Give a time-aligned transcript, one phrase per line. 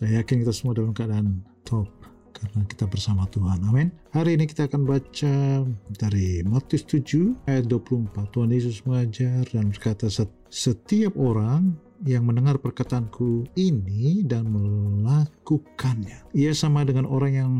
[0.00, 1.84] Saya yakin kita semua dalam keadaan top
[2.32, 3.60] karena kita bersama Tuhan.
[3.68, 3.92] Amin.
[4.16, 5.60] Hari ini kita akan baca
[6.00, 8.32] dari Matius 7 ayat 24.
[8.32, 10.08] Tuhan Yesus mengajar dan berkata
[10.48, 11.76] setiap orang
[12.08, 16.32] yang mendengar perkataanku ini dan melakukannya.
[16.32, 17.52] Ia sama dengan orang yang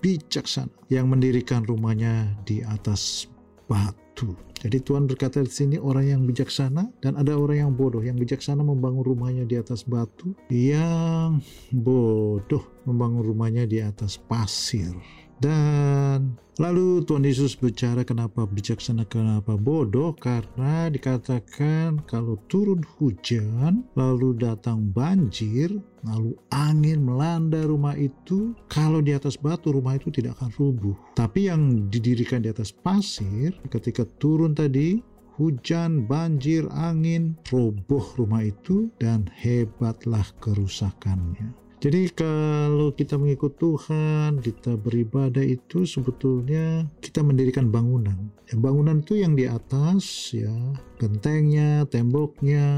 [0.00, 3.28] bijaksana yang mendirikan rumahnya di atas
[3.68, 4.32] batu.
[4.62, 7.98] Jadi Tuhan berkata di sini orang yang bijaksana dan ada orang yang bodoh.
[7.98, 11.42] Yang bijaksana membangun rumahnya di atas batu, yang
[11.74, 14.94] bodoh membangun rumahnya di atas pasir.
[15.40, 24.36] Dan lalu Tuhan Yesus bicara kenapa bijaksana, kenapa bodoh, karena dikatakan kalau turun hujan, lalu
[24.38, 25.72] datang banjir,
[26.04, 30.94] lalu angin melanda rumah itu, kalau di atas batu rumah itu tidak akan rubuh.
[31.18, 35.02] Tapi yang didirikan di atas pasir, ketika turun tadi,
[35.40, 41.61] hujan, banjir, angin, roboh rumah itu, dan hebatlah kerusakannya.
[41.82, 48.30] Jadi kalau kita mengikut Tuhan, kita beribadah itu sebetulnya kita mendirikan bangunan.
[48.46, 50.54] Ya, bangunan itu yang di atas ya,
[51.02, 52.70] gentengnya, temboknya,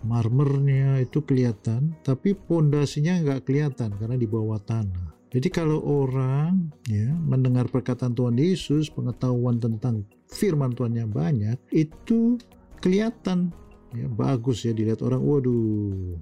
[0.00, 5.12] marmernya itu kelihatan, tapi pondasinya nggak kelihatan karena di bawah tanah.
[5.28, 12.40] Jadi kalau orang ya mendengar perkataan Tuhan Yesus, pengetahuan tentang firman Tuhannya banyak, itu
[12.80, 13.52] kelihatan
[13.92, 16.16] ya bagus ya dilihat orang, waduh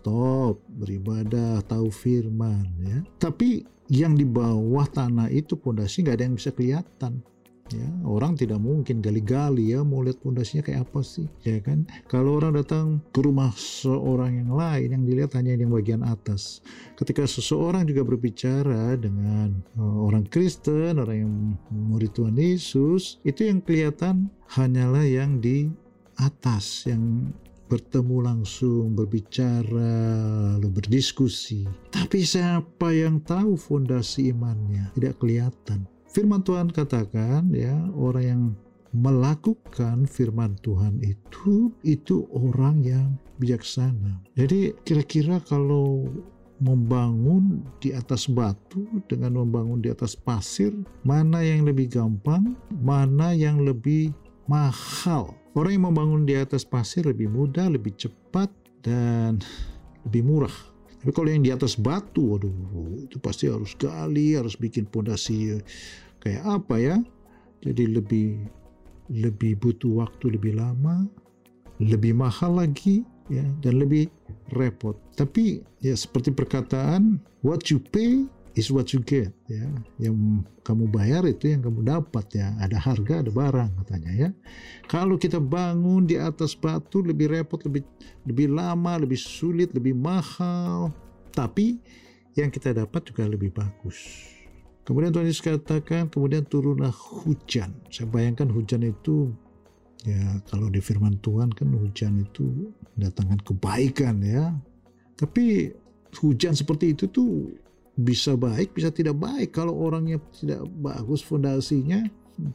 [0.00, 2.98] stop beribadah tahu firman ya.
[3.20, 7.20] Tapi yang di bawah tanah itu pondasi nggak ada yang bisa kelihatan
[7.68, 7.88] ya.
[8.08, 11.84] Orang tidak mungkin gali-gali ya mau lihat pondasinya kayak apa sih ya kan.
[12.08, 16.64] Kalau orang datang ke rumah seorang yang lain yang dilihat hanya yang bagian atas.
[16.96, 21.34] Ketika seseorang juga berbicara dengan uh, orang Kristen orang yang
[21.68, 25.68] murid Tuhan Yesus itu yang kelihatan hanyalah yang di
[26.20, 27.32] atas yang
[27.70, 29.94] bertemu langsung, berbicara,
[30.58, 31.70] lalu berdiskusi.
[31.94, 34.90] Tapi siapa yang tahu fondasi imannya?
[34.98, 35.86] Tidak kelihatan.
[36.10, 38.42] Firman Tuhan katakan ya, orang yang
[38.90, 44.18] melakukan firman Tuhan itu itu orang yang bijaksana.
[44.34, 46.10] Jadi kira-kira kalau
[46.60, 50.74] membangun di atas batu dengan membangun di atas pasir,
[51.06, 52.52] mana yang lebih gampang,
[52.84, 54.12] mana yang lebih
[54.50, 55.38] mahal.
[55.54, 58.50] Orang yang membangun di atas pasir lebih mudah, lebih cepat,
[58.82, 59.38] dan
[60.02, 60.56] lebih murah.
[61.00, 62.52] Tapi kalau yang di atas batu, waduh,
[63.06, 65.62] itu pasti harus gali, harus bikin pondasi
[66.20, 66.96] kayak apa ya.
[67.62, 68.28] Jadi lebih
[69.10, 71.08] lebih butuh waktu lebih lama,
[71.80, 74.12] lebih mahal lagi, ya, dan lebih
[74.52, 74.98] repot.
[75.16, 78.28] Tapi ya seperti perkataan, what you pay
[78.60, 79.64] is what you get ya.
[79.96, 82.52] Yang kamu bayar itu yang kamu dapat ya.
[82.60, 84.28] Ada harga ada barang katanya ya.
[84.84, 87.88] Kalau kita bangun di atas batu lebih repot lebih
[88.28, 90.92] lebih lama lebih sulit lebih mahal.
[91.32, 91.80] Tapi
[92.36, 94.28] yang kita dapat juga lebih bagus.
[94.84, 97.72] Kemudian Tuhan Yesus katakan kemudian turunlah hujan.
[97.88, 99.32] Saya bayangkan hujan itu
[100.04, 104.52] ya kalau di firman Tuhan kan hujan itu mendatangkan kebaikan ya.
[105.16, 105.72] Tapi
[106.18, 107.54] hujan seperti itu tuh
[108.00, 109.52] bisa baik bisa tidak baik.
[109.52, 112.02] Kalau orangnya tidak bagus fondasinya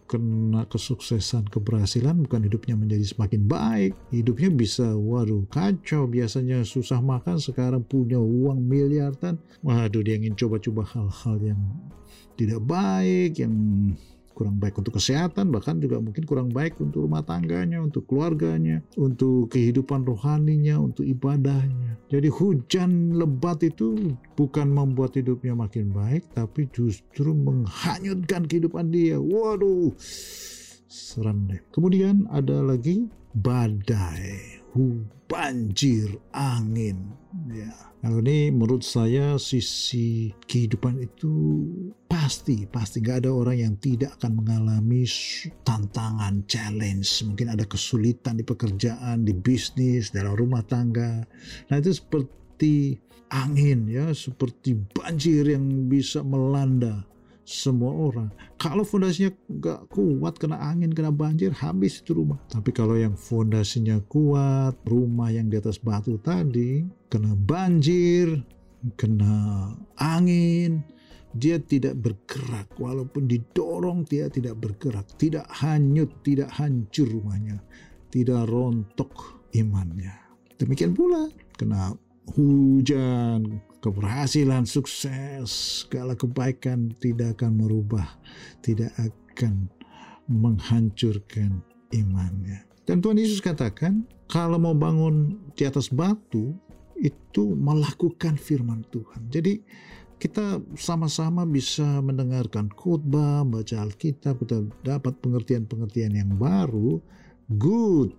[0.09, 3.91] kena kesuksesan keberhasilan bukan hidupnya menjadi semakin baik.
[4.09, 6.09] Hidupnya bisa waduh kacau.
[6.09, 11.61] Biasanya susah makan sekarang punya uang miliaran waduh dia ingin coba-coba hal-hal yang
[12.35, 13.53] tidak baik yang
[14.35, 19.47] kurang baik untuk kesehatan, bahkan juga mungkin kurang baik untuk rumah tangganya, untuk keluarganya, untuk
[19.55, 21.95] kehidupan rohaninya, untuk ibadahnya.
[22.11, 29.15] Jadi hujan lebat itu bukan membuat hidupnya makin baik, tapi justru menghanyutkan kehidupan dia.
[29.15, 29.95] Waduh,
[30.91, 31.63] serem deh.
[31.71, 34.59] Kemudian ada lagi badai,
[35.31, 37.15] banjir, angin.
[37.51, 41.65] Ya, kalau ini menurut saya sisi kehidupan itu
[42.25, 45.05] pasti, pasti nggak ada orang yang tidak akan mengalami
[45.61, 47.21] tantangan, challenge.
[47.21, 51.21] Mungkin ada kesulitan di pekerjaan, di bisnis, dalam rumah tangga.
[51.69, 52.97] Nah itu seperti
[53.29, 57.05] angin ya, seperti banjir yang bisa melanda
[57.45, 58.33] semua orang.
[58.57, 62.41] Kalau fondasinya nggak kuat, kena angin, kena banjir, habis itu rumah.
[62.49, 68.41] Tapi kalau yang fondasinya kuat, rumah yang di atas batu tadi, kena banjir,
[68.97, 70.81] kena angin,
[71.35, 72.71] dia tidak bergerak.
[72.79, 75.05] Walaupun didorong, dia tidak bergerak.
[75.19, 77.59] Tidak hanyut, tidak hancur rumahnya.
[78.07, 80.15] Tidak rontok imannya.
[80.55, 81.27] Demikian pula,
[81.59, 81.91] kena
[82.31, 88.07] hujan, keberhasilan, sukses, segala kebaikan tidak akan merubah,
[88.63, 89.67] tidak akan
[90.31, 91.59] menghancurkan
[91.93, 92.65] imannya.
[92.87, 96.55] Dan Tuhan Yesus katakan, kalau mau bangun di atas batu,
[96.95, 99.27] itu melakukan firman Tuhan.
[99.27, 99.59] Jadi
[100.15, 107.03] kita sama-sama bisa mendengarkan khotbah, baca Alkitab, kita dapat pengertian-pengertian yang baru,
[107.59, 108.15] good,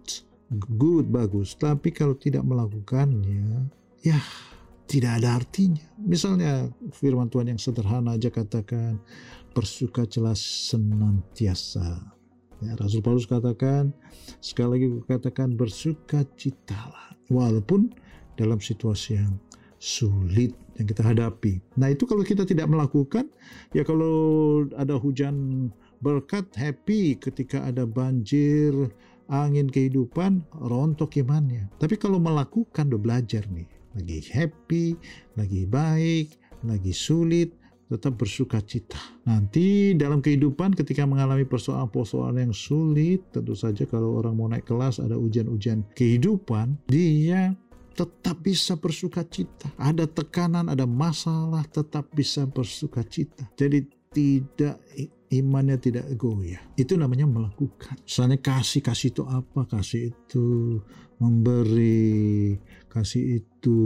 [0.76, 1.56] good, bagus.
[1.56, 3.72] Tapi kalau tidak melakukannya,
[4.04, 4.20] ya
[4.86, 5.86] tidak ada artinya.
[5.98, 9.00] Misalnya firman Tuhan yang sederhana aja katakan,
[9.56, 10.38] bersuka jelas
[10.68, 12.12] senantiasa.
[12.60, 13.92] Ya, Rasul Paulus katakan,
[14.40, 17.16] sekali lagi katakan bersuka citalah.
[17.26, 17.90] Walaupun
[18.38, 19.34] dalam situasi yang
[19.80, 21.60] sulit yang kita hadapi.
[21.80, 23.28] Nah itu kalau kita tidak melakukan,
[23.72, 25.68] ya kalau ada hujan
[26.04, 27.16] berkat, happy.
[27.16, 28.72] Ketika ada banjir,
[29.32, 31.68] angin kehidupan, rontok imannya.
[31.80, 33.66] Tapi kalau melakukan, udah belajar nih.
[33.96, 34.86] Lagi happy,
[35.40, 36.36] lagi baik,
[36.68, 37.56] lagi sulit,
[37.88, 38.98] tetap bersuka cita.
[39.24, 44.98] Nanti dalam kehidupan ketika mengalami persoalan-persoalan yang sulit, tentu saja kalau orang mau naik kelas
[45.00, 47.54] ada ujian-ujian kehidupan, dia
[47.96, 49.72] tetap bisa bersuka cita.
[49.80, 53.48] Ada tekanan, ada masalah, tetap bisa bersuka cita.
[53.56, 54.76] Jadi tidak
[55.32, 56.60] imannya tidak goyah.
[56.76, 57.98] Itu namanya melakukan.
[58.04, 59.66] Misalnya kasih, kasih itu apa?
[59.66, 60.78] Kasih itu
[61.16, 62.56] memberi,
[62.96, 63.78] kasih itu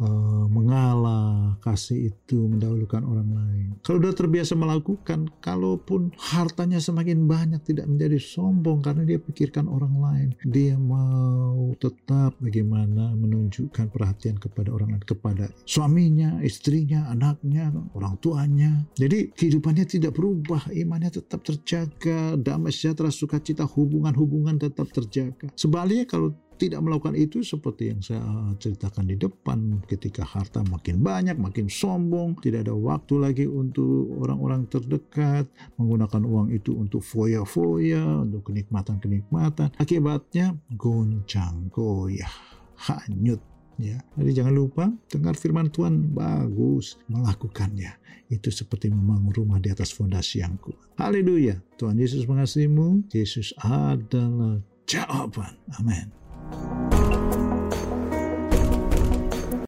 [0.00, 3.68] uh, mengalah, kasih itu mendahulukan orang lain.
[3.84, 9.94] Kalau sudah terbiasa melakukan, kalaupun hartanya semakin banyak tidak menjadi sombong karena dia pikirkan orang
[10.00, 10.28] lain.
[10.48, 18.72] Dia mau tetap bagaimana menunjukkan perhatian kepada orang lain, kepada suaminya, istrinya, anaknya, orang tuanya.
[18.96, 25.52] Jadi kehidupannya tidak berubah, imannya tetap terjaga, damai sejahtera, sukacita, hubungan-hubungan tetap terjaga.
[25.52, 28.24] Sebaliknya kalau tidak melakukan itu seperti yang saya
[28.56, 34.64] ceritakan di depan ketika harta makin banyak makin sombong tidak ada waktu lagi untuk orang-orang
[34.66, 42.32] terdekat menggunakan uang itu untuk foya-foya untuk kenikmatan-kenikmatan akibatnya goncang goyah
[42.76, 43.40] hanyut
[43.80, 44.00] ya.
[44.16, 47.92] Jadi jangan lupa dengar firman Tuhan bagus melakukannya.
[48.26, 50.98] Itu seperti membangun rumah di atas fondasi yang kuat.
[50.98, 51.62] Haleluya.
[51.78, 53.06] Tuhan Yesus mengasihimu.
[53.14, 54.58] Yesus adalah
[54.88, 55.54] jawaban.
[55.78, 56.25] Amin.